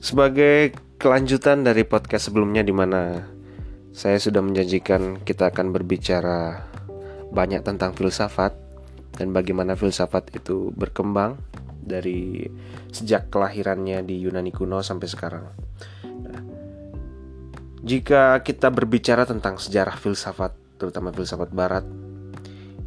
Sebagai 0.00 0.72
kelanjutan 0.96 1.60
dari 1.60 1.84
podcast 1.84 2.32
sebelumnya 2.32 2.64
di 2.64 2.72
mana 2.72 3.20
saya 3.92 4.16
sudah 4.16 4.40
menjanjikan 4.40 5.20
kita 5.20 5.52
akan 5.52 5.76
berbicara 5.76 6.64
banyak 7.28 7.60
tentang 7.60 7.92
filsafat 7.92 8.56
dan 9.20 9.36
bagaimana 9.36 9.76
filsafat 9.76 10.32
itu 10.32 10.72
berkembang 10.72 11.36
dari 11.84 12.48
sejak 12.88 13.28
kelahirannya 13.28 14.00
di 14.00 14.24
Yunani 14.24 14.48
kuno 14.48 14.80
sampai 14.80 15.04
sekarang. 15.04 15.44
Nah, 16.24 16.40
jika 17.84 18.40
kita 18.40 18.72
berbicara 18.72 19.28
tentang 19.28 19.60
sejarah 19.60 20.00
filsafat, 20.00 20.80
terutama 20.80 21.12
filsafat 21.12 21.52
barat, 21.52 21.84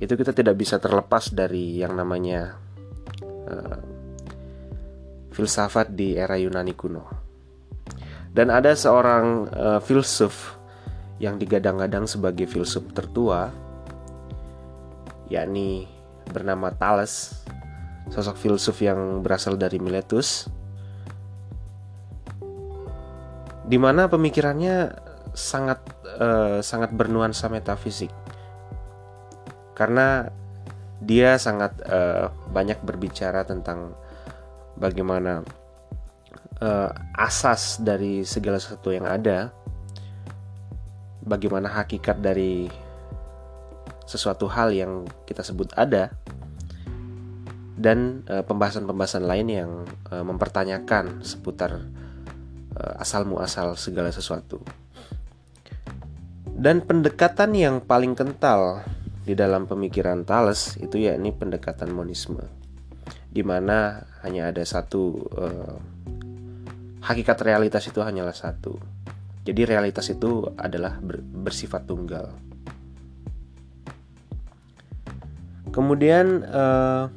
itu 0.02 0.17
kita 0.17 0.34
tidak 0.34 0.57
bisa 0.57 0.81
terlepas 0.81 1.30
dari 1.30 1.77
yang 1.77 1.93
namanya 1.93 2.57
uh, 3.45 3.92
filsafat 5.33 5.91
di 5.91 6.13
era 6.13 6.37
Yunani 6.37 6.77
kuno. 6.77 7.03
Dan 8.33 8.53
ada 8.53 8.73
seorang 8.73 9.49
uh, 9.49 9.79
filsuf 9.81 10.57
yang 11.21 11.37
digadang-gadang 11.37 12.09
sebagai 12.09 12.49
filsuf 12.49 12.81
tertua, 12.93 13.53
yakni 15.29 15.85
bernama 16.29 16.73
Thales, 16.73 17.45
sosok 18.09 18.37
filsuf 18.37 18.81
yang 18.81 19.21
berasal 19.21 19.53
dari 19.53 19.77
Miletus, 19.77 20.49
di 23.70 23.77
mana 23.77 24.09
pemikirannya 24.09 24.91
sangat 25.37 25.79
uh, 26.17 26.57
sangat 26.61 26.89
bernuansa 26.89 27.53
metafisik, 27.53 28.09
karena 29.77 30.29
dia 31.03 31.37
sangat 31.37 31.77
uh, 31.85 32.34
banyak 32.49 32.81
berbicara 32.81 33.45
tentang 33.45 33.93
bagaimana 34.77 35.46
uh, 36.62 36.91
asas 37.18 37.82
dari 37.82 38.24
segala 38.24 38.57
sesuatu 38.57 38.90
yang 38.93 39.05
ada, 39.05 39.52
bagaimana 41.24 41.71
hakikat 41.71 42.20
dari 42.20 42.68
sesuatu 44.04 44.52
hal 44.52 44.76
yang 44.76 45.07
kita 45.24 45.41
sebut 45.41 45.71
ada, 45.74 46.12
dan 47.74 48.21
pembahasan 48.27 48.85
pembahasan-pembahasan 48.85 49.26
lain 49.26 49.48
yang 49.49 49.71
uh, 50.13 50.21
mempertanyakan 50.21 51.26
seputar 51.26 51.82
uh, 52.77 52.93
asal 53.02 53.26
muasal 53.26 53.74
segala 53.76 54.13
sesuatu. 54.13 54.62
Dan 56.54 56.85
pendekatan 56.85 57.58
yang 57.58 57.82
paling 57.82 58.13
kental 58.13 58.85
di 59.26 59.34
dalam 59.34 59.65
pemikiran 59.65 60.21
Thales 60.21 60.77
itu 60.77 61.02
yakni 61.02 61.34
pendekatan 61.34 61.90
monisme 61.90 62.62
di 63.34 63.41
mana 63.41 64.06
hanya 64.22 64.53
ada 64.53 64.62
satu 64.62 65.25
uh, 65.34 65.78
hakikat 67.01 67.41
realitas 67.41 67.90
itu 67.90 67.97
hanyalah 68.06 68.38
satu. 68.38 68.78
Jadi 69.44 69.66
realitas 69.66 70.07
itu 70.13 70.45
adalah 70.56 71.01
ber, 71.01 71.19
bersifat 71.19 71.90
tunggal. 71.90 72.31
Kemudian 75.73 76.45
uh, 76.45 77.09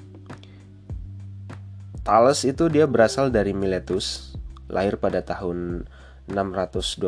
Thales 2.01 2.41
itu 2.49 2.73
dia 2.73 2.89
berasal 2.89 3.29
dari 3.29 3.53
Miletus, 3.53 4.33
lahir 4.73 4.97
pada 4.97 5.21
tahun 5.21 5.85
624 6.27 7.03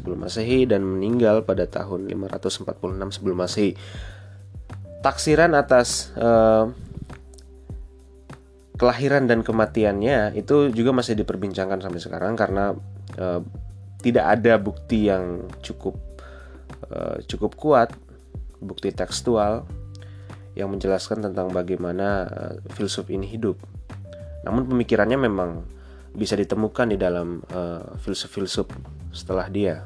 sebelum 0.00 0.24
Masehi 0.24 0.64
dan 0.64 0.82
meninggal 0.82 1.44
pada 1.44 1.68
tahun 1.68 2.08
546 2.08 3.20
sebelum 3.20 3.36
Masehi. 3.36 3.76
Taksiran 5.04 5.54
atas 5.54 6.10
uh, 6.18 6.72
kelahiran 8.76 9.24
dan 9.24 9.40
kematiannya 9.40 10.36
itu 10.36 10.70
juga 10.70 10.92
masih 10.92 11.16
diperbincangkan 11.16 11.80
sampai 11.80 12.00
sekarang 12.00 12.32
karena 12.36 12.76
uh, 13.16 13.40
tidak 14.04 14.24
ada 14.38 14.60
bukti 14.60 15.08
yang 15.08 15.48
cukup 15.64 15.96
uh, 16.92 17.16
cukup 17.24 17.56
kuat 17.56 17.90
bukti 18.60 18.92
tekstual 18.92 19.64
yang 20.56 20.72
menjelaskan 20.72 21.24
tentang 21.24 21.52
bagaimana 21.52 22.28
uh, 22.28 22.54
filsuf 22.76 23.08
ini 23.08 23.24
hidup. 23.24 23.56
Namun 24.44 24.68
pemikirannya 24.68 25.18
memang 25.18 25.64
bisa 26.16 26.32
ditemukan 26.32 26.96
di 26.96 26.96
dalam 26.96 27.44
filsuf-filsuf 28.00 28.72
setelah 29.12 29.52
dia. 29.52 29.84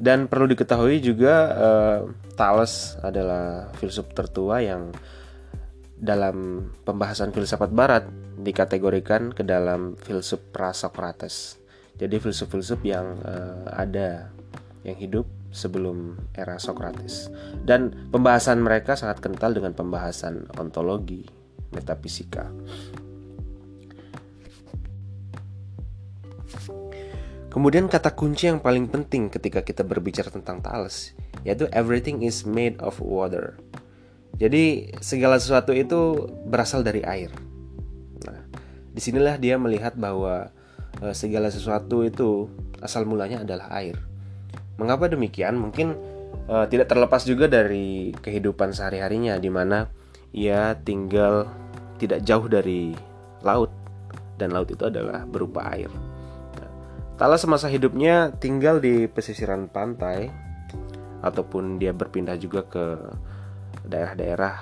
Dan 0.00 0.32
perlu 0.32 0.48
diketahui 0.48 0.96
juga 1.04 1.52
Thales 2.40 2.96
adalah 3.04 3.68
filsuf 3.76 4.08
tertua 4.16 4.64
yang 4.64 4.88
dalam 6.00 6.68
pembahasan 6.82 7.30
filsafat 7.30 7.70
barat 7.70 8.08
dikategorikan 8.40 9.36
ke 9.36 9.44
dalam 9.44 10.00
filsuf 10.00 10.40
prasokrates. 10.50 11.60
Jadi 12.00 12.16
filsuf-filsuf 12.16 12.80
yang 12.80 13.20
uh, 13.20 13.68
ada 13.76 14.32
yang 14.80 14.96
hidup 14.96 15.28
sebelum 15.52 16.16
era 16.32 16.56
Sokrates. 16.56 17.28
Dan 17.60 18.08
pembahasan 18.08 18.64
mereka 18.64 18.96
sangat 18.96 19.20
kental 19.20 19.52
dengan 19.52 19.76
pembahasan 19.76 20.48
ontologi, 20.56 21.28
metafisika. 21.76 22.48
Kemudian 27.50 27.90
kata 27.90 28.14
kunci 28.14 28.46
yang 28.46 28.62
paling 28.62 28.86
penting 28.86 29.26
ketika 29.26 29.60
kita 29.60 29.82
berbicara 29.82 30.30
tentang 30.30 30.62
Thales 30.62 31.12
yaitu 31.42 31.66
everything 31.72 32.22
is 32.22 32.44
made 32.44 32.76
of 32.78 33.00
water. 33.00 33.56
Jadi 34.40 34.88
segala 35.04 35.36
sesuatu 35.36 35.76
itu 35.76 36.32
berasal 36.48 36.80
dari 36.80 37.04
air. 37.04 37.28
Nah, 38.24 38.40
di 38.88 39.00
sinilah 39.04 39.36
dia 39.36 39.60
melihat 39.60 39.92
bahwa 40.00 40.48
e, 40.96 41.12
segala 41.12 41.52
sesuatu 41.52 42.00
itu 42.00 42.48
asal 42.80 43.04
mulanya 43.04 43.44
adalah 43.44 43.68
air. 43.76 44.00
Mengapa 44.80 45.12
demikian? 45.12 45.60
Mungkin 45.60 45.92
e, 46.48 46.56
tidak 46.72 46.88
terlepas 46.88 47.28
juga 47.28 47.52
dari 47.52 48.16
kehidupan 48.16 48.72
sehari-harinya, 48.72 49.36
di 49.36 49.52
mana 49.52 49.92
ia 50.32 50.72
tinggal 50.72 51.44
tidak 52.00 52.24
jauh 52.24 52.48
dari 52.48 52.96
laut, 53.44 53.68
dan 54.40 54.56
laut 54.56 54.72
itu 54.72 54.88
adalah 54.88 55.28
berupa 55.28 55.68
air. 55.68 55.92
Nah, 56.56 56.70
Tala 57.20 57.36
semasa 57.36 57.68
hidupnya 57.68 58.32
tinggal 58.40 58.80
di 58.80 59.04
pesisiran 59.04 59.68
pantai, 59.68 60.32
ataupun 61.20 61.76
dia 61.76 61.92
berpindah 61.92 62.40
juga 62.40 62.64
ke 62.64 62.96
daerah-daerah 63.90 64.54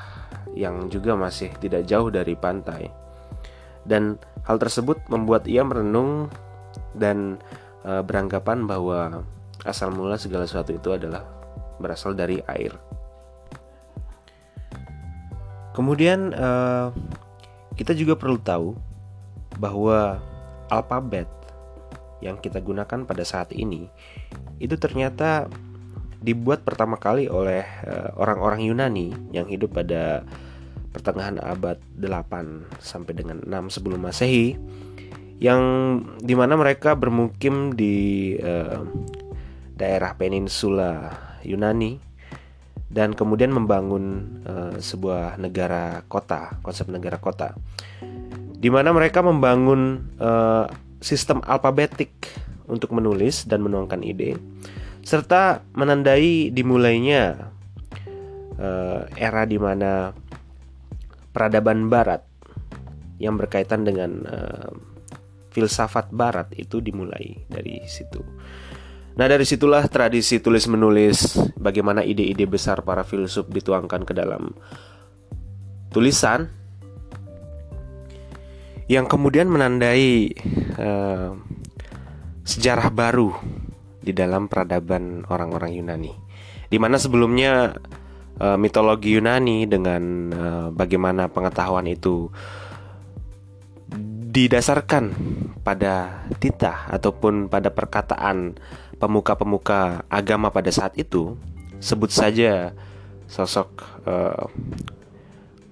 yang 0.57 0.89
juga 0.89 1.15
masih 1.15 1.53
tidak 1.61 1.85
jauh 1.85 2.09
dari 2.09 2.35
pantai. 2.35 2.89
Dan 3.85 4.19
hal 4.49 4.57
tersebut 4.57 4.99
membuat 5.13 5.45
ia 5.47 5.63
merenung 5.63 6.33
dan 6.97 7.39
e, 7.85 8.03
beranggapan 8.03 8.65
bahwa 8.65 9.23
asal 9.65 9.93
mula 9.93 10.17
segala 10.17 10.49
sesuatu 10.49 10.75
itu 10.75 10.91
adalah 10.93 11.25
berasal 11.79 12.17
dari 12.17 12.41
air. 12.49 12.75
Kemudian 15.77 16.35
e, 16.35 16.49
kita 17.79 17.95
juga 17.95 18.19
perlu 18.19 18.41
tahu 18.43 18.69
bahwa 19.63 20.19
alfabet 20.69 21.31
yang 22.19 22.35
kita 22.43 22.59
gunakan 22.59 23.07
pada 23.07 23.23
saat 23.23 23.55
ini 23.55 23.87
itu 24.59 24.75
ternyata 24.75 25.47
dibuat 26.19 26.67
pertama 26.67 26.99
kali 26.99 27.31
oleh 27.31 27.63
eh, 27.63 28.11
orang-orang 28.19 28.67
Yunani 28.67 29.15
yang 29.31 29.47
hidup 29.47 29.79
pada 29.79 30.27
pertengahan 30.91 31.39
abad 31.39 31.79
8 31.95 32.81
sampai 32.83 33.13
dengan 33.15 33.39
6 33.45 33.79
sebelum 33.79 34.03
Masehi 34.03 34.59
yang 35.39 35.63
di 36.19 36.35
mana 36.35 36.59
mereka 36.59 36.99
bermukim 36.99 37.79
di 37.79 38.35
uh, 38.43 38.83
daerah 39.79 40.19
peninsula 40.19 41.15
Yunani 41.47 42.03
dan 42.91 43.15
kemudian 43.15 43.55
membangun 43.55 44.27
uh, 44.43 44.75
sebuah 44.83 45.39
negara 45.39 46.03
kota 46.11 46.59
konsep 46.67 46.91
negara 46.91 47.23
kota 47.23 47.55
di 48.59 48.67
mana 48.67 48.91
mereka 48.91 49.23
membangun 49.23 50.11
uh, 50.19 50.67
sistem 50.99 51.39
alfabetik 51.47 52.11
untuk 52.67 52.91
menulis 52.91 53.47
dan 53.47 53.63
menuangkan 53.63 54.03
ide 54.03 54.35
serta 55.03 55.65
menandai 55.73 56.53
dimulainya 56.53 57.53
uh, 58.59 59.03
era 59.17 59.43
di 59.49 59.57
mana 59.57 60.13
peradaban 61.33 61.87
Barat 61.87 62.23
yang 63.19 63.39
berkaitan 63.39 63.87
dengan 63.87 64.11
uh, 64.27 64.71
filsafat 65.51 66.11
Barat 66.15 66.55
itu 66.55 66.79
dimulai 66.79 67.35
dari 67.51 67.83
situ. 67.87 68.23
Nah 69.19 69.27
dari 69.27 69.43
situlah 69.43 69.91
tradisi 69.91 70.39
tulis 70.39 70.71
menulis 70.71 71.35
bagaimana 71.59 72.07
ide-ide 72.07 72.47
besar 72.47 72.87
para 72.87 73.03
filsuf 73.03 73.51
dituangkan 73.51 74.07
ke 74.07 74.15
dalam 74.15 74.55
tulisan 75.91 76.47
yang 78.87 79.11
kemudian 79.11 79.51
menandai 79.51 80.33
uh, 80.79 81.35
sejarah 82.47 82.95
baru 82.95 83.35
di 84.09 84.17
dalam 84.17 84.49
peradaban 84.49 85.29
orang-orang 85.29 85.77
Yunani. 85.77 86.13
Di 86.73 86.81
mana 86.81 86.97
sebelumnya 86.97 87.77
uh, 88.41 88.57
mitologi 88.57 89.13
Yunani 89.13 89.69
dengan 89.69 90.03
uh, 90.33 90.69
bagaimana 90.73 91.29
pengetahuan 91.29 91.85
itu 91.85 92.33
didasarkan 94.29 95.13
pada 95.61 96.25
titah 96.41 96.89
ataupun 96.89 97.53
pada 97.53 97.69
perkataan 97.69 98.57
pemuka-pemuka 98.97 100.09
agama 100.09 100.49
pada 100.49 100.73
saat 100.73 100.97
itu, 100.97 101.37
sebut 101.81 102.09
saja 102.09 102.73
sosok 103.29 103.85
uh, 104.09 104.49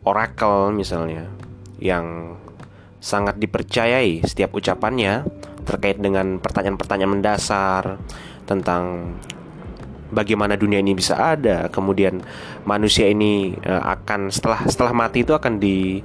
oracle 0.05 0.77
misalnya 0.77 1.33
yang 1.81 2.37
sangat 3.01 3.37
dipercayai 3.41 4.25
setiap 4.25 4.53
ucapannya 4.57 5.25
terkait 5.67 5.99
dengan 5.99 6.39
pertanyaan-pertanyaan 6.39 7.13
mendasar 7.19 7.99
tentang 8.47 9.15
bagaimana 10.15 10.55
dunia 10.55 10.79
ini 10.79 10.95
bisa 10.95 11.19
ada, 11.19 11.67
kemudian 11.69 12.23
manusia 12.63 13.11
ini 13.11 13.59
uh, 13.67 13.83
akan 13.99 14.31
setelah 14.31 14.63
setelah 14.71 14.93
mati 14.95 15.27
itu 15.27 15.35
akan 15.35 15.59
di 15.59 16.01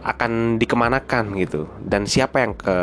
akan 0.00 0.56
dikemanakan 0.56 1.36
gitu. 1.38 1.68
Dan 1.80 2.08
siapa 2.08 2.40
yang 2.40 2.52
ke 2.56 2.76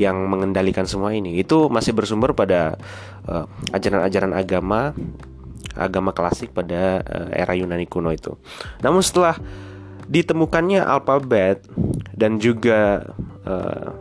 yang 0.00 0.16
mengendalikan 0.26 0.88
semua 0.88 1.12
ini? 1.12 1.36
Itu 1.36 1.68
masih 1.68 1.92
bersumber 1.92 2.32
pada 2.32 2.80
eh, 3.28 3.44
ajaran-ajaran 3.76 4.32
uh, 4.32 4.40
agama 4.40 4.80
agama 5.76 6.16
klasik 6.16 6.56
pada 6.56 7.04
uh, 7.04 7.28
era 7.36 7.52
Yunani 7.52 7.84
kuno 7.84 8.08
itu. 8.08 8.40
Namun 8.80 9.04
setelah 9.04 9.36
ditemukannya 10.08 10.80
alfabet 10.80 11.60
dan 12.16 12.40
juga 12.40 13.04
uh, 13.44 13.92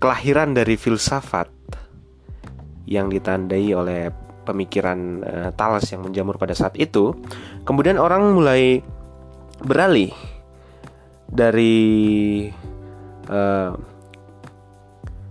kelahiran 0.00 0.56
dari 0.56 0.80
filsafat 0.80 1.52
yang 2.88 3.12
ditandai 3.12 3.70
oleh 3.76 4.10
pemikiran 4.48 4.98
uh, 5.22 5.50
Thales 5.54 5.86
yang 5.92 6.02
menjamur 6.02 6.40
pada 6.40 6.56
saat 6.56 6.74
itu, 6.80 7.14
kemudian 7.68 8.00
orang 8.00 8.32
mulai 8.34 8.80
beralih 9.60 10.10
dari 11.28 12.48
uh, 13.28 13.76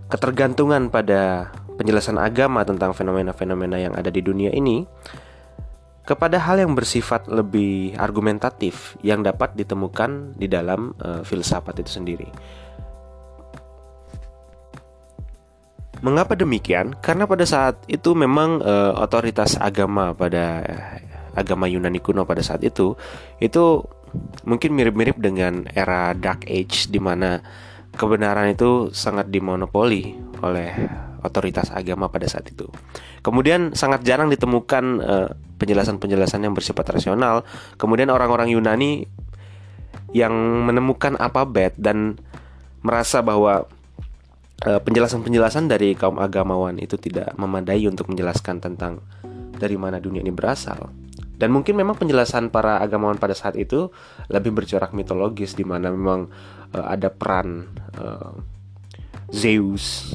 ketergantungan 0.08 0.88
pada 0.88 1.52
penjelasan 1.76 2.16
agama 2.16 2.64
tentang 2.64 2.94
fenomena-fenomena 2.94 3.76
yang 3.76 3.92
ada 3.98 4.08
di 4.08 4.22
dunia 4.22 4.54
ini 4.54 4.86
kepada 6.06 6.40
hal 6.40 6.58
yang 6.58 6.72
bersifat 6.74 7.28
lebih 7.28 7.94
argumentatif 8.00 8.98
yang 9.04 9.22
dapat 9.22 9.54
ditemukan 9.54 10.34
di 10.34 10.50
dalam 10.50 10.96
uh, 10.98 11.22
filsafat 11.22 11.84
itu 11.84 12.00
sendiri. 12.00 12.28
Mengapa 16.00 16.32
demikian? 16.32 16.96
Karena 17.04 17.28
pada 17.28 17.44
saat 17.44 17.84
itu 17.84 18.16
memang 18.16 18.64
uh, 18.64 18.96
otoritas 18.96 19.60
agama 19.60 20.16
pada 20.16 20.64
agama 21.36 21.68
Yunani 21.70 22.00
kuno 22.02 22.26
pada 22.26 22.42
saat 22.42 22.64
itu 22.66 22.98
itu 23.38 23.84
mungkin 24.42 24.74
mirip-mirip 24.74 25.20
dengan 25.22 25.68
era 25.70 26.10
Dark 26.16 26.48
Age 26.48 26.90
di 26.90 26.98
mana 26.98 27.38
kebenaran 27.94 28.50
itu 28.50 28.90
sangat 28.90 29.30
dimonopoli 29.30 30.14
oleh 30.42 30.70
otoritas 31.20 31.68
agama 31.70 32.08
pada 32.08 32.26
saat 32.26 32.48
itu. 32.48 32.66
Kemudian 33.20 33.76
sangat 33.76 34.02
jarang 34.02 34.32
ditemukan 34.32 34.84
eh, 35.04 35.28
penjelasan-penjelasan 35.60 36.40
yang 36.48 36.56
bersifat 36.56 36.96
rasional. 36.96 37.44
Kemudian 37.76 38.08
orang-orang 38.08 38.48
Yunani 38.56 39.04
yang 40.16 40.32
menemukan 40.66 41.14
alfabet 41.20 41.76
dan 41.76 42.18
merasa 42.80 43.20
bahwa 43.20 43.68
penjelasan-penjelasan 44.60 45.72
dari 45.72 45.96
kaum 45.96 46.20
agamawan 46.20 46.76
itu 46.76 47.00
tidak 47.00 47.32
memadai 47.40 47.88
untuk 47.88 48.12
menjelaskan 48.12 48.60
tentang 48.60 49.00
dari 49.56 49.76
mana 49.76 49.96
dunia 49.96 50.20
ini 50.20 50.32
berasal. 50.32 50.92
Dan 51.40 51.56
mungkin 51.56 51.80
memang 51.80 51.96
penjelasan 51.96 52.52
para 52.52 52.84
agamawan 52.84 53.16
pada 53.16 53.32
saat 53.32 53.56
itu 53.56 53.88
lebih 54.28 54.52
bercorak 54.52 54.92
mitologis 54.92 55.56
di 55.56 55.64
mana 55.64 55.88
memang 55.88 56.28
uh, 56.76 56.84
ada 56.84 57.08
peran 57.08 57.72
uh, 57.96 58.36
Zeus, 59.32 60.12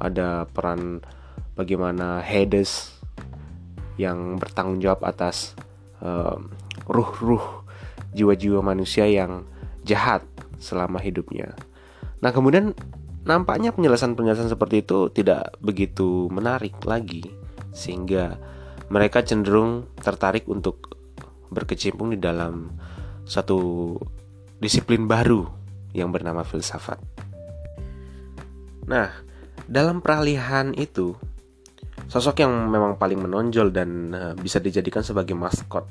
ada 0.00 0.48
peran 0.48 1.04
bagaimana 1.52 2.24
Hades 2.24 2.96
yang 4.00 4.40
bertanggung 4.40 4.80
jawab 4.80 5.04
atas 5.04 5.52
uh, 6.00 6.40
ruh-ruh 6.88 7.68
jiwa-jiwa 8.16 8.64
manusia 8.64 9.04
yang 9.04 9.44
jahat 9.84 10.24
selama 10.56 10.96
hidupnya. 10.96 11.52
Nah, 12.24 12.32
kemudian 12.32 12.72
nampaknya 13.24 13.72
penjelasan-penjelasan 13.72 14.52
seperti 14.52 14.84
itu 14.84 15.08
tidak 15.12 15.56
begitu 15.64 16.28
menarik 16.28 16.76
lagi 16.84 17.24
sehingga 17.72 18.36
mereka 18.92 19.24
cenderung 19.24 19.88
tertarik 19.96 20.44
untuk 20.46 20.94
berkecimpung 21.48 22.12
di 22.12 22.18
dalam 22.20 22.70
satu 23.24 23.96
disiplin 24.60 25.08
baru 25.08 25.48
yang 25.96 26.12
bernama 26.12 26.44
filsafat. 26.44 27.00
Nah, 28.84 29.08
dalam 29.64 30.04
peralihan 30.04 30.76
itu, 30.76 31.16
sosok 32.10 32.44
yang 32.44 32.52
memang 32.68 33.00
paling 33.00 33.16
menonjol 33.24 33.72
dan 33.72 33.90
uh, 34.12 34.34
bisa 34.36 34.60
dijadikan 34.60 35.00
sebagai 35.00 35.32
maskot 35.32 35.88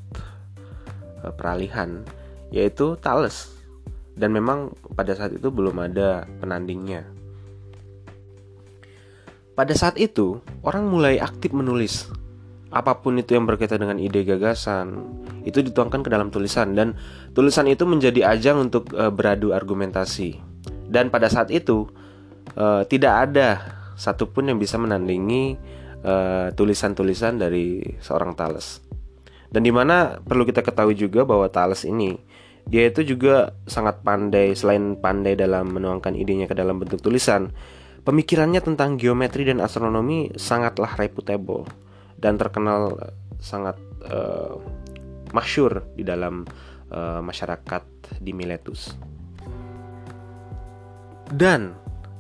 uh, 1.26 1.34
peralihan 1.34 2.06
yaitu 2.54 2.94
Thales. 3.02 3.50
Dan 4.14 4.30
memang 4.30 4.70
pada 4.94 5.18
saat 5.18 5.34
itu 5.34 5.50
belum 5.50 5.82
ada 5.82 6.30
penandingnya. 6.38 7.23
Pada 9.54 9.74
saat 9.78 10.02
itu, 10.02 10.42
orang 10.66 10.90
mulai 10.90 11.22
aktif 11.22 11.54
menulis. 11.54 12.10
Apa 12.74 13.06
pun 13.06 13.22
itu 13.22 13.38
yang 13.38 13.46
berkaitan 13.46 13.86
dengan 13.86 14.02
ide 14.02 14.26
gagasan 14.26 14.98
itu 15.46 15.62
dituangkan 15.62 16.02
ke 16.02 16.10
dalam 16.10 16.34
tulisan. 16.34 16.74
Dan 16.74 16.98
tulisan 17.38 17.70
itu 17.70 17.86
menjadi 17.86 18.34
ajang 18.34 18.70
untuk 18.70 18.90
uh, 18.98 19.14
beradu 19.14 19.54
argumentasi. 19.54 20.42
Dan 20.90 21.14
pada 21.14 21.30
saat 21.30 21.54
itu 21.54 21.86
uh, 22.58 22.82
tidak 22.90 23.30
ada 23.30 23.50
satupun 23.94 24.50
yang 24.50 24.58
bisa 24.58 24.82
menandingi 24.82 25.56
eh, 26.02 26.48
tulisan-tulisan 26.58 27.38
dari 27.38 27.82
seorang 28.02 28.34
Thales. 28.34 28.82
Dan 29.54 29.62
di 29.62 29.70
mana 29.70 30.18
perlu 30.18 30.50
kita 30.50 30.66
ketahui 30.66 30.98
juga 30.98 31.24
bahwa 31.24 31.46
Thales 31.46 31.86
ini 31.86 32.18
dia 32.66 32.90
itu 32.90 33.06
juga 33.06 33.54
sangat 33.68 34.02
pandai 34.02 34.56
selain 34.56 34.98
pandai 34.98 35.38
dalam 35.38 35.70
menuangkan 35.70 36.16
idenya 36.16 36.48
ke 36.48 36.56
dalam 36.56 36.80
bentuk 36.80 37.04
tulisan 37.04 37.52
pemikirannya 38.04 38.60
tentang 38.60 39.00
geometri 39.00 39.48
dan 39.48 39.64
astronomi 39.64 40.32
sangatlah 40.36 40.96
reputable 41.00 41.68
dan 42.20 42.36
terkenal 42.40 42.96
sangat 43.40 43.76
uh, 44.08 44.60
masyur 45.36 45.84
di 45.96 46.04
dalam 46.08 46.48
uh, 46.92 47.20
masyarakat 47.20 47.84
di 48.20 48.32
Miletus. 48.32 48.96
Dan 51.34 51.74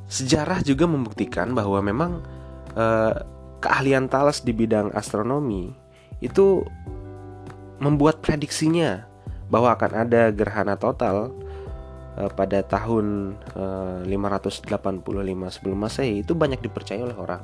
sejarah 0.10 0.66
juga 0.66 0.90
membuktikan 0.90 1.54
bahwa 1.54 1.80
memang 1.84 2.12
uh, 2.74 3.16
keahlian 3.64 4.12
Thales 4.12 4.44
di 4.44 4.52
bidang 4.52 4.92
astronomi 4.92 5.72
itu 6.20 6.64
membuat 7.80 8.24
prediksinya 8.24 9.08
bahwa 9.52 9.76
akan 9.76 10.08
ada 10.08 10.32
gerhana 10.32 10.80
total 10.80 11.36
pada 12.14 12.62
tahun 12.62 13.38
uh, 13.58 14.06
585 14.06 14.70
sebelum 15.50 15.78
Masehi 15.78 16.22
itu 16.22 16.38
banyak 16.38 16.62
dipercaya 16.62 17.02
oleh 17.02 17.18
orang. 17.18 17.42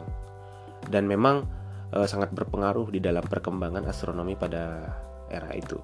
Dan 0.86 1.10
memang 1.10 1.46
uh, 1.94 2.06
sangat 2.06 2.30
berpengaruh 2.34 2.94
di 2.94 3.02
dalam 3.02 3.26
perkembangan 3.26 3.90
astronomi 3.90 4.38
pada 4.38 4.94
era 5.30 5.50
itu. 5.58 5.78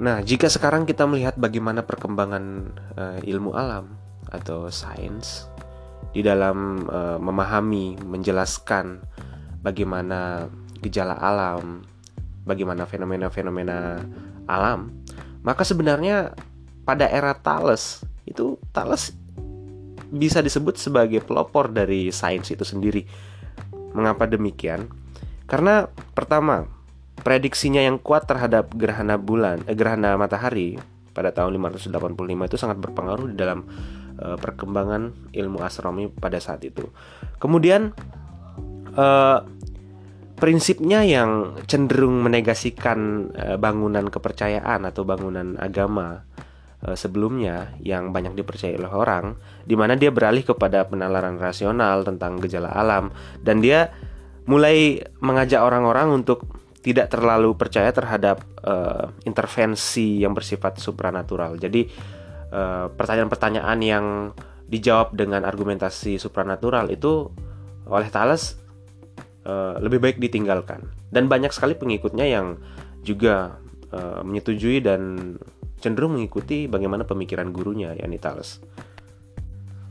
Nah, 0.00 0.24
jika 0.26 0.50
sekarang 0.50 0.88
kita 0.90 1.06
melihat 1.06 1.38
bagaimana 1.38 1.86
perkembangan 1.86 2.74
ilmu 3.22 3.54
alam 3.54 3.94
atau 4.26 4.66
sains 4.66 5.46
di 6.10 6.18
dalam 6.18 6.90
memahami, 7.22 8.02
menjelaskan 8.02 8.98
bagaimana 9.62 10.50
gejala 10.82 11.14
alam, 11.14 11.86
bagaimana 12.44 12.84
fenomena-fenomena 12.84 14.04
alam, 14.44 14.92
maka 15.44 15.62
sebenarnya 15.62 16.32
pada 16.88 17.06
era 17.06 17.36
Thales 17.36 18.02
itu 18.24 18.56
Thales 18.72 19.12
bisa 20.08 20.40
disebut 20.40 20.80
sebagai 20.80 21.20
pelopor 21.20 21.68
dari 21.70 22.08
sains 22.08 22.48
itu 22.48 22.64
sendiri 22.64 23.04
Mengapa 23.94 24.26
demikian? 24.26 24.90
Karena 25.46 25.86
pertama, 26.18 26.66
prediksinya 27.22 27.78
yang 27.78 28.02
kuat 28.02 28.26
terhadap 28.26 28.74
gerhana 28.74 29.14
bulan, 29.14 29.62
eh, 29.70 29.78
gerhana 29.78 30.18
matahari 30.18 30.82
pada 31.14 31.30
tahun 31.30 31.54
585 31.62 32.50
itu 32.50 32.58
sangat 32.58 32.82
berpengaruh 32.82 33.30
di 33.30 33.38
dalam 33.38 33.62
uh, 34.18 34.34
perkembangan 34.34 35.30
ilmu 35.30 35.62
astronomi 35.62 36.10
pada 36.10 36.42
saat 36.42 36.66
itu. 36.66 36.90
Kemudian 37.38 37.94
uh, 38.98 39.46
prinsipnya 40.44 41.00
yang 41.00 41.56
cenderung 41.64 42.20
menegasikan 42.20 43.32
uh, 43.32 43.56
bangunan 43.56 44.04
kepercayaan 44.12 44.84
atau 44.84 45.08
bangunan 45.08 45.56
agama 45.56 46.20
uh, 46.84 46.92
sebelumnya 46.92 47.72
yang 47.80 48.12
banyak 48.12 48.36
dipercayai 48.36 48.76
oleh 48.76 48.92
orang, 48.92 49.40
di 49.64 49.72
mana 49.72 49.96
dia 49.96 50.12
beralih 50.12 50.44
kepada 50.44 50.84
penalaran 50.84 51.40
rasional 51.40 52.04
tentang 52.04 52.36
gejala 52.44 52.76
alam 52.76 53.08
dan 53.40 53.64
dia 53.64 53.88
mulai 54.44 55.00
mengajak 55.24 55.64
orang-orang 55.64 56.12
untuk 56.12 56.44
tidak 56.84 57.08
terlalu 57.08 57.56
percaya 57.56 57.88
terhadap 57.96 58.44
uh, 58.60 59.08
intervensi 59.24 60.20
yang 60.20 60.36
bersifat 60.36 60.76
supranatural. 60.76 61.56
Jadi 61.56 61.88
eh, 62.52 62.86
pertanyaan-pertanyaan 62.92 63.78
uh, 63.80 63.88
yang 63.88 64.06
dijawab 64.68 65.16
dengan 65.16 65.48
argumentasi 65.48 66.20
supranatural 66.20 66.92
itu 66.92 67.32
oleh 67.88 68.08
Thales 68.12 68.60
uh, 69.44 69.76
lebih 69.80 70.00
baik 70.00 70.16
ditinggalkan 70.20 70.84
dan 71.12 71.28
banyak 71.30 71.52
sekali 71.52 71.76
pengikutnya 71.78 72.26
yang 72.26 72.58
juga 73.04 73.60
uh, 73.92 74.24
menyetujui 74.24 74.80
dan 74.80 75.34
cenderung 75.78 76.16
mengikuti 76.16 76.64
bagaimana 76.64 77.04
pemikiran 77.04 77.52
gurunya 77.52 77.92
yakni 77.92 78.16
Thales. 78.16 78.58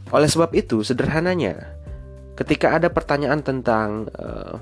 Oleh 0.09 0.25
sebab 0.25 0.53
itu 0.57 0.81
sederhananya 0.81 1.77
ketika 2.33 2.73
ada 2.73 2.89
pertanyaan 2.89 3.45
tentang 3.45 4.09
uh, 4.17 4.57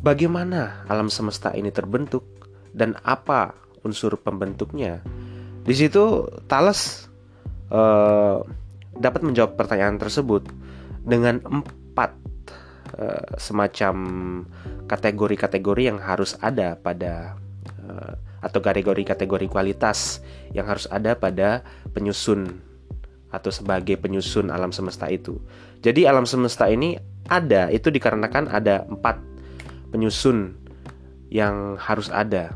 bagaimana 0.00 0.88
alam 0.88 1.12
semesta 1.12 1.52
ini 1.52 1.68
terbentuk 1.68 2.24
dan 2.72 2.96
apa 3.04 3.52
unsur 3.84 4.16
pembentuknya, 4.16 5.04
di 5.68 5.74
situ 5.76 6.24
Thales 6.48 7.12
uh, 7.68 8.40
dapat 8.96 9.20
menjawab 9.20 9.56
pertanyaan 9.60 10.00
tersebut 10.00 10.48
dengan 11.04 11.44
uh, 12.98 13.36
semacam 13.38 13.94
kategori-kategori 14.88 15.82
yang 15.88 15.98
harus 16.00 16.36
ada 16.40 16.76
pada 16.76 17.36
uh, 17.86 18.14
atau 18.42 18.58
kategori-kategori 18.58 19.46
kualitas 19.46 20.18
yang 20.50 20.66
harus 20.66 20.90
ada 20.90 21.14
pada 21.14 21.62
penyusun 21.94 22.58
atau 23.32 23.48
sebagai 23.48 23.96
penyusun 23.96 24.52
alam 24.52 24.74
semesta 24.74 25.08
itu. 25.08 25.40
Jadi 25.80 26.04
alam 26.04 26.28
semesta 26.28 26.68
ini 26.68 26.98
ada 27.30 27.72
itu 27.72 27.88
dikarenakan 27.88 28.50
ada 28.50 28.84
empat 28.84 29.16
penyusun 29.94 30.52
yang 31.32 31.80
harus 31.80 32.12
ada. 32.12 32.52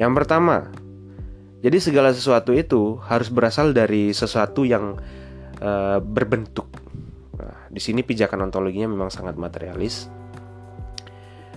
Yang 0.00 0.12
pertama, 0.16 0.72
jadi 1.60 1.76
segala 1.76 2.16
sesuatu 2.16 2.56
itu 2.56 2.96
harus 3.04 3.28
berasal 3.28 3.76
dari 3.76 4.16
sesuatu 4.16 4.64
yang 4.64 4.96
uh, 5.60 6.00
berbentuk. 6.00 6.72
Nah, 7.40 7.72
di 7.72 7.80
sini 7.80 8.04
pijakan 8.04 8.52
ontologinya 8.52 8.84
memang 8.92 9.08
sangat 9.08 9.40
materialis. 9.40 10.12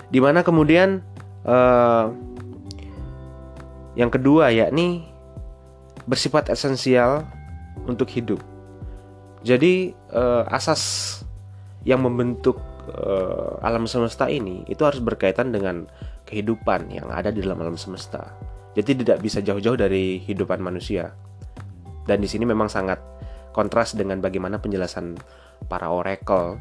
Di 0.08 0.24
mana 0.24 0.40
kemudian 0.40 1.04
uh, 1.44 2.08
yang 4.00 4.08
kedua 4.08 4.50
yakni 4.56 5.04
bersifat 6.08 6.48
esensial 6.48 7.28
untuk 7.84 8.08
hidup. 8.16 8.40
Jadi 9.44 9.92
uh, 10.16 10.48
asas 10.48 11.20
yang 11.84 12.00
membentuk 12.00 12.64
uh, 12.96 13.60
alam 13.60 13.84
semesta 13.84 14.32
ini 14.32 14.64
itu 14.72 14.88
harus 14.88 15.04
berkaitan 15.04 15.52
dengan 15.52 15.84
kehidupan 16.24 16.88
yang 16.96 17.12
ada 17.12 17.28
di 17.28 17.44
dalam 17.44 17.60
alam 17.60 17.76
semesta. 17.76 18.32
Jadi 18.74 19.04
tidak 19.04 19.20
bisa 19.20 19.44
jauh-jauh 19.44 19.76
dari 19.76 20.24
hidupan 20.24 20.64
manusia. 20.64 21.12
Dan 22.08 22.24
di 22.24 22.28
sini 22.32 22.48
memang 22.48 22.72
sangat 22.72 23.00
kontras 23.54 23.94
dengan 23.94 24.24
bagaimana 24.24 24.58
penjelasan 24.58 25.20
para 25.66 25.90
oracle 25.90 26.60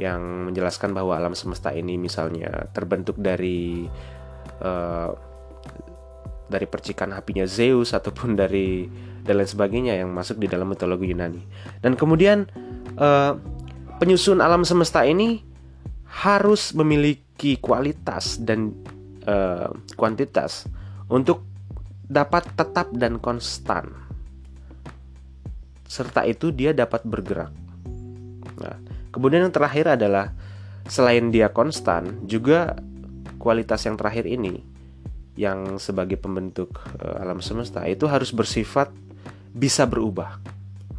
yang 0.00 0.50
menjelaskan 0.50 0.96
bahwa 0.96 1.14
alam 1.14 1.36
semesta 1.36 1.70
ini 1.70 2.00
misalnya 2.00 2.68
terbentuk 2.72 3.20
dari 3.20 3.84
uh, 4.64 5.10
dari 6.48 6.66
percikan 6.68 7.16
apinya 7.16 7.48
Zeus 7.48 7.96
ataupun 7.96 8.36
dari 8.42 8.84
dan 9.22 9.38
lain 9.38 9.46
sebagainya 9.46 9.94
yang 10.02 10.10
masuk 10.10 10.42
di 10.42 10.50
dalam 10.50 10.66
mitologi 10.66 11.06
Yunani. 11.06 11.42
Dan 11.78 11.94
kemudian 11.94 12.50
uh, 12.98 13.38
penyusun 14.02 14.42
alam 14.42 14.66
semesta 14.66 15.06
ini 15.06 15.46
harus 16.10 16.74
memiliki 16.74 17.56
kualitas 17.62 18.42
dan 18.42 18.74
uh, 19.24 19.70
kuantitas 19.94 20.66
untuk 21.06 21.46
dapat 22.10 22.44
tetap 22.58 22.90
dan 22.92 23.22
konstan. 23.22 23.88
Serta 25.86 26.26
itu 26.26 26.50
dia 26.50 26.74
dapat 26.74 27.06
bergerak. 27.06 27.61
Nah, 28.62 28.78
kemudian 29.10 29.42
yang 29.42 29.54
terakhir 29.54 29.98
adalah 29.98 30.30
selain 30.86 31.34
dia 31.34 31.50
konstan, 31.50 32.22
juga 32.26 32.78
kualitas 33.42 33.82
yang 33.82 33.98
terakhir 33.98 34.30
ini 34.30 34.62
yang 35.34 35.80
sebagai 35.80 36.20
pembentuk 36.20 36.78
uh, 37.02 37.18
alam 37.18 37.40
semesta 37.40 37.82
itu 37.88 38.06
harus 38.06 38.30
bersifat 38.30 38.92
bisa 39.50 39.88
berubah. 39.88 40.38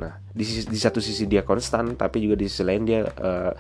Nah, 0.01 0.19
di, 0.33 0.43
di 0.43 0.79
satu 0.79 0.99
sisi 0.99 1.29
dia 1.29 1.45
konstan, 1.45 1.93
tapi 1.95 2.19
juga 2.19 2.35
di 2.35 2.49
sisi 2.49 2.65
lain 2.65 2.83
dia 2.83 3.05
uh, 3.05 3.53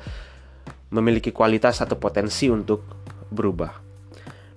memiliki 0.93 1.29
kualitas 1.33 1.81
atau 1.81 1.97
potensi 1.97 2.49
untuk 2.49 2.83
berubah. 3.29 3.73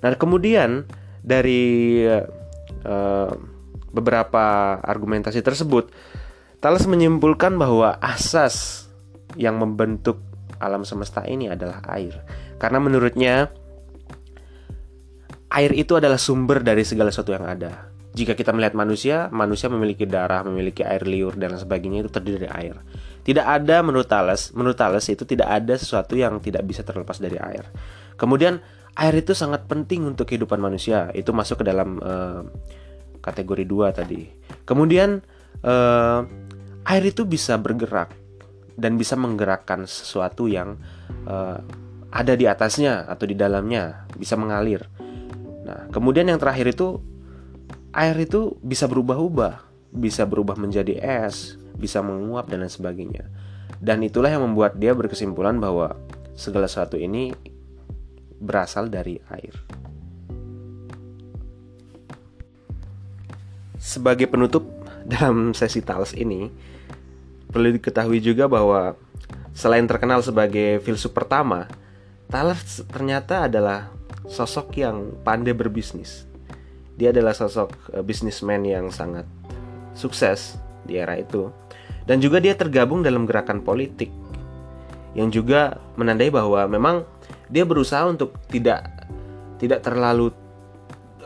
Nah, 0.00 0.12
kemudian 0.16 0.84
dari 1.20 2.04
uh, 2.84 3.32
beberapa 3.92 4.76
argumentasi 4.84 5.40
tersebut, 5.40 5.92
Thales 6.60 6.88
menyimpulkan 6.88 7.52
bahwa 7.60 7.96
asas 8.00 8.85
yang 9.36 9.60
membentuk 9.60 10.20
alam 10.58 10.82
semesta 10.82 11.24
ini 11.28 11.52
adalah 11.52 11.84
air. 11.92 12.16
Karena 12.56 12.80
menurutnya 12.80 13.52
air 15.52 15.72
itu 15.76 15.96
adalah 15.96 16.20
sumber 16.20 16.64
dari 16.64 16.82
segala 16.82 17.12
sesuatu 17.12 17.32
yang 17.36 17.46
ada. 17.46 17.92
Jika 18.16 18.32
kita 18.32 18.48
melihat 18.56 18.72
manusia, 18.72 19.28
manusia 19.28 19.68
memiliki 19.68 20.08
darah, 20.08 20.40
memiliki 20.40 20.80
air 20.80 21.04
liur 21.04 21.36
dan 21.36 21.52
sebagainya 21.52 22.08
itu 22.08 22.10
terdiri 22.10 22.48
dari 22.48 22.52
air. 22.72 22.76
Tidak 23.20 23.44
ada 23.44 23.84
menurut 23.84 24.08
Thales, 24.08 24.56
menurut 24.56 24.72
Thales 24.72 25.04
itu 25.12 25.28
tidak 25.28 25.52
ada 25.52 25.76
sesuatu 25.76 26.16
yang 26.16 26.40
tidak 26.40 26.64
bisa 26.64 26.80
terlepas 26.80 27.20
dari 27.20 27.36
air. 27.36 27.68
Kemudian 28.16 28.56
air 28.96 29.14
itu 29.20 29.36
sangat 29.36 29.68
penting 29.68 30.08
untuk 30.08 30.32
kehidupan 30.32 30.56
manusia. 30.56 31.12
Itu 31.12 31.36
masuk 31.36 31.60
ke 31.60 31.64
dalam 31.68 32.00
uh, 32.00 32.48
kategori 33.20 33.68
dua 33.68 33.92
tadi. 33.92 34.32
Kemudian 34.64 35.20
uh, 35.60 36.20
air 36.88 37.04
itu 37.04 37.28
bisa 37.28 37.60
bergerak 37.60 38.16
dan 38.76 39.00
bisa 39.00 39.16
menggerakkan 39.16 39.88
sesuatu 39.88 40.46
yang 40.46 40.76
uh, 41.24 41.58
ada 42.12 42.32
di 42.36 42.48
atasnya 42.48 43.08
atau 43.08 43.24
di 43.28 43.36
dalamnya, 43.36 44.08
bisa 44.16 44.36
mengalir. 44.38 44.84
Nah, 45.66 45.90
kemudian 45.90 46.28
yang 46.30 46.38
terakhir 46.38 46.70
itu 46.72 47.02
air 47.96 48.16
itu 48.20 48.54
bisa 48.60 48.86
berubah-ubah, 48.86 49.66
bisa 49.96 50.28
berubah 50.28 50.54
menjadi 50.54 50.96
es, 51.00 51.56
bisa 51.76 52.00
menguap 52.00 52.48
dan 52.48 52.64
lain 52.64 52.72
sebagainya. 52.72 53.24
Dan 53.76 54.00
itulah 54.04 54.32
yang 54.32 54.44
membuat 54.44 54.80
dia 54.80 54.96
berkesimpulan 54.96 55.60
bahwa 55.60 55.96
segala 56.36 56.68
sesuatu 56.68 56.96
ini 56.96 57.32
berasal 58.40 58.92
dari 58.92 59.20
air. 59.32 59.52
Sebagai 63.76 64.28
penutup 64.28 64.64
dalam 65.12 65.52
sesi 65.52 65.84
Thales 65.84 66.16
ini, 66.16 66.48
perlu 67.56 67.72
diketahui 67.80 68.20
juga 68.20 68.44
bahwa 68.44 69.00
selain 69.56 69.88
terkenal 69.88 70.20
sebagai 70.20 70.84
filsuf 70.84 71.16
pertama, 71.16 71.64
Thales 72.28 72.84
ternyata 72.92 73.48
adalah 73.48 73.88
sosok 74.28 74.76
yang 74.76 75.16
pandai 75.24 75.56
berbisnis. 75.56 76.28
Dia 77.00 77.16
adalah 77.16 77.32
sosok 77.32 77.96
uh, 77.96 78.04
bisnismen 78.04 78.68
yang 78.68 78.92
sangat 78.92 79.24
sukses 79.96 80.60
di 80.84 81.00
era 81.00 81.16
itu. 81.16 81.48
Dan 82.04 82.20
juga 82.20 82.44
dia 82.44 82.52
tergabung 82.52 83.00
dalam 83.00 83.24
gerakan 83.24 83.64
politik 83.64 84.12
yang 85.16 85.32
juga 85.32 85.80
menandai 85.96 86.28
bahwa 86.28 86.68
memang 86.68 87.08
dia 87.48 87.64
berusaha 87.64 88.04
untuk 88.04 88.36
tidak 88.52 88.84
tidak 89.56 89.80
terlalu 89.80 90.28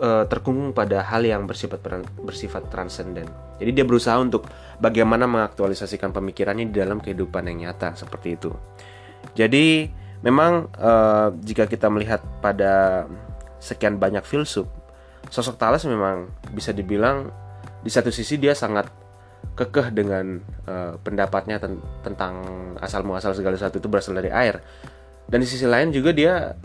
uh, 0.01 0.25
terkungkung 0.27 0.73
pada 0.73 1.05
hal 1.05 1.23
yang 1.23 1.45
bersifat 1.45 1.85
bersifat 2.19 2.73
transenden. 2.73 3.29
Jadi 3.61 3.71
dia 3.71 3.85
berusaha 3.85 4.17
untuk 4.17 4.49
bagaimana 4.81 5.29
mengaktualisasikan 5.29 6.11
pemikirannya 6.11 6.73
di 6.73 6.77
dalam 6.81 6.99
kehidupan 6.99 7.47
yang 7.53 7.69
nyata 7.69 7.95
seperti 7.95 8.41
itu. 8.41 8.51
Jadi 9.37 9.87
memang 10.25 10.73
uh, 10.81 11.31
jika 11.45 11.69
kita 11.69 11.93
melihat 11.93 12.25
pada 12.41 13.05
sekian 13.61 14.01
banyak 14.01 14.25
filsuf, 14.25 14.67
sosok 15.29 15.61
Thales 15.61 15.85
memang 15.85 16.33
bisa 16.57 16.73
dibilang 16.73 17.29
di 17.85 17.93
satu 17.93 18.09
sisi 18.09 18.41
dia 18.41 18.57
sangat 18.57 18.89
kekeh 19.57 19.93
dengan 19.93 20.41
uh, 20.69 20.97
pendapatnya 21.01 21.61
ten 21.61 21.81
tentang 22.05 22.41
asal 22.81 23.05
muasal 23.05 23.37
segala 23.37 23.57
sesuatu 23.57 23.81
itu 23.81 23.89
berasal 23.89 24.17
dari 24.17 24.33
air 24.33 24.61
dan 25.29 25.41
di 25.41 25.49
sisi 25.49 25.65
lain 25.65 25.93
juga 25.93 26.13
dia 26.13 26.57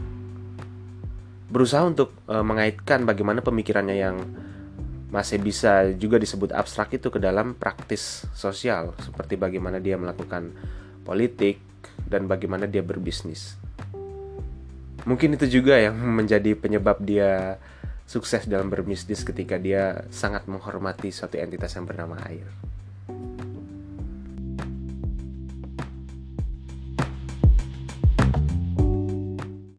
berusaha 1.56 1.88
untuk 1.88 2.12
uh, 2.28 2.44
mengaitkan 2.44 3.08
bagaimana 3.08 3.40
pemikirannya 3.40 3.96
yang 3.96 4.20
masih 5.08 5.40
bisa 5.40 5.88
juga 5.96 6.20
disebut 6.20 6.52
abstrak 6.52 7.00
itu 7.00 7.08
ke 7.08 7.24
dalam 7.24 7.56
praktis 7.56 8.28
sosial 8.36 8.92
seperti 9.00 9.40
bagaimana 9.40 9.80
dia 9.80 9.96
melakukan 9.96 10.52
politik 11.08 11.64
dan 12.04 12.28
bagaimana 12.28 12.68
dia 12.68 12.84
berbisnis. 12.84 13.56
Mungkin 15.08 15.40
itu 15.40 15.48
juga 15.48 15.80
yang 15.80 15.96
menjadi 15.96 16.60
penyebab 16.60 17.00
dia 17.00 17.56
sukses 18.04 18.44
dalam 18.52 18.68
berbisnis 18.68 19.24
ketika 19.24 19.56
dia 19.56 20.04
sangat 20.12 20.52
menghormati 20.52 21.08
suatu 21.16 21.40
entitas 21.40 21.72
yang 21.80 21.88
bernama 21.88 22.20
air. 22.28 22.44